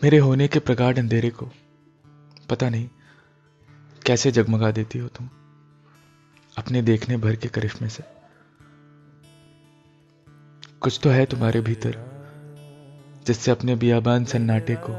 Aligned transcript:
मेरे 0.00 0.18
होने 0.18 0.46
के 0.48 0.58
प्रगाढ़ 0.58 0.98
अंधेरे 0.98 1.28
को 1.30 1.48
पता 2.50 2.68
नहीं 2.68 2.88
कैसे 4.06 4.30
जगमगा 4.30 4.70
देती 4.70 4.98
हो 4.98 5.08
तुम 5.08 5.28
अपने 6.58 6.82
देखने 6.82 7.16
भर 7.16 7.36
के 7.36 7.48
करिश्मे 7.48 7.88
से। 7.88 8.02
कुछ 10.80 10.98
तो 11.02 11.10
है 11.10 11.24
तुम्हारे 11.26 11.60
भीतर 11.60 11.96
जिससे 13.26 13.50
अपने 13.50 13.76
बियाबान 13.76 14.24
सन्नाटे 14.24 14.76
को 14.80 14.92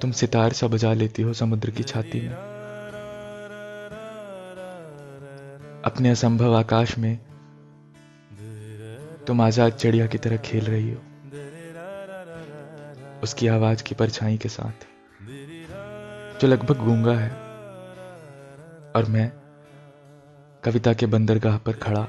तुम 0.00 0.12
सितार 0.12 0.52
सा 0.52 0.66
बजा 0.66 0.92
लेती 0.92 1.22
हो 1.22 1.32
समुद्र 1.34 1.70
की 1.70 1.82
छाती 1.82 2.20
में। 2.20 2.34
अपने 5.84 6.10
असंभव 6.10 6.56
आकाश 6.56 6.96
में 6.98 7.16
तुम 9.26 9.40
आज़ाद 9.40 9.72
चिड़िया 9.74 10.06
की 10.06 10.18
तरह 10.18 10.36
खेल 10.44 10.64
रही 10.64 10.90
हो। 10.90 11.00
उसकी 13.22 13.48
आवाज़ 13.48 13.82
की 13.82 13.94
परछाई 13.94 14.36
के 14.38 14.48
साथ, 14.48 14.86
जो 16.40 16.48
लगभग 16.48 16.76
गूँगा 16.76 17.14
है। 17.14 17.30
और 18.96 19.04
मैं 19.08 19.30
कविता 20.64 20.92
के 20.92 21.06
बंदरगाह 21.06 21.58
पर 21.58 21.72
खड़ा, 21.72 22.06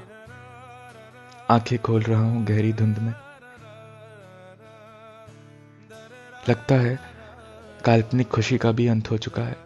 आँखें 1.50 1.78
खोल 1.78 2.02
रहा 2.02 2.20
हूँ 2.20 2.44
गहरी 2.46 2.72
धुंध 2.72 2.98
में। 2.98 3.14
लगता 6.48 6.74
है 6.74 6.98
काल्पनिक 7.84 8.28
खुशी 8.28 8.58
का 8.58 8.72
भी 8.72 8.86
अंत 8.88 9.10
हो 9.10 9.18
चुका 9.18 9.42
है। 9.42 9.56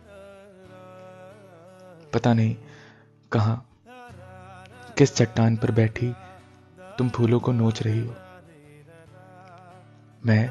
पता 2.12 2.32
नहीं 2.32 2.56
कहाँ, 3.32 3.56
किस 4.98 5.14
चट्टान 5.16 5.56
पर 5.56 5.70
बैठी 5.70 6.14
तुम 6.98 7.08
फूलों 7.08 7.40
को 7.40 7.52
नोच 7.52 7.82
रही 7.82 8.00
हो। 8.00 8.14
मैं 10.26 10.50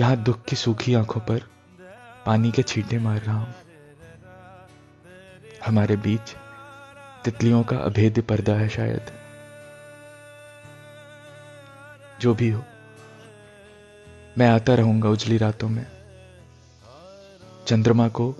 यहाँ 0.00 0.16
दुख 0.16 0.44
की 0.44 0.56
सूखी 0.56 0.94
आँखों 0.94 1.20
पर 1.20 1.42
पानी 2.26 2.52
के 2.52 2.62
छींटे 2.62 2.98
मार 2.98 3.20
रहा 3.20 3.36
हूँ। 3.36 3.54
हमारे 5.66 5.96
बीच 5.96 6.34
तितलियों 7.24 7.62
का 7.62 7.76
अभेद्य 7.76 8.22
पर्दा 8.22 8.52
है 8.52 8.68
शायद। 8.68 9.12
जो 12.20 12.34
भी 12.34 12.50
हो, 12.50 12.64
मैं 14.38 14.48
आता 14.48 14.74
रहूँगा 14.74 15.08
उजली 15.08 15.36
रातों 15.36 15.68
में। 15.68 15.86
चंद्रमा 17.66 18.08
को 18.08 18.34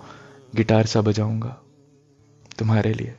गिटार 0.55 0.85
सा 0.85 1.01
बजाऊँगा 1.01 1.57
तुम्हारे 2.59 2.93
लिए। 2.93 3.15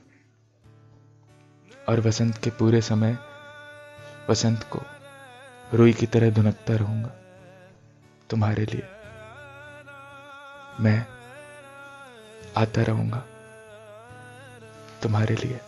और 1.88 2.00
वसंत 2.00 2.38
के 2.38 2.50
पूरे 2.50 2.80
समय 2.80 3.18
वसंत 4.30 4.62
को 4.62 4.82
रुई 5.74 5.92
की 5.92 6.06
तरह 6.06 6.30
धुनकता 6.30 6.74
रहूँगा। 6.74 7.23
तुम्हारे 8.30 8.64
लिए। 8.64 8.88
मैं 10.80 11.06
आता 12.56 12.82
रहूँगा। 12.82 13.24
तुम्हारे 15.02 15.34
लिए। 15.34 15.60